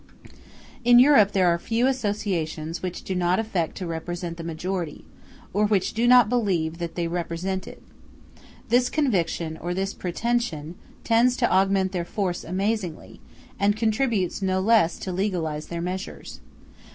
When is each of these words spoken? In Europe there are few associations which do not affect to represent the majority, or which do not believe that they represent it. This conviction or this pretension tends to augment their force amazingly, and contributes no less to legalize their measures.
In 0.83 0.97
Europe 0.97 1.31
there 1.31 1.45
are 1.47 1.59
few 1.59 1.85
associations 1.85 2.81
which 2.81 3.03
do 3.03 3.13
not 3.13 3.37
affect 3.37 3.77
to 3.77 3.85
represent 3.85 4.37
the 4.37 4.43
majority, 4.43 5.05
or 5.53 5.67
which 5.67 5.93
do 5.93 6.07
not 6.07 6.27
believe 6.27 6.79
that 6.79 6.95
they 6.95 7.07
represent 7.07 7.67
it. 7.67 7.83
This 8.69 8.89
conviction 8.89 9.57
or 9.57 9.75
this 9.75 9.93
pretension 9.93 10.73
tends 11.03 11.37
to 11.37 11.51
augment 11.51 11.91
their 11.91 12.03
force 12.03 12.43
amazingly, 12.43 13.21
and 13.59 13.77
contributes 13.77 14.41
no 14.41 14.59
less 14.59 14.97
to 14.97 15.11
legalize 15.11 15.67
their 15.67 15.81
measures. 15.81 16.39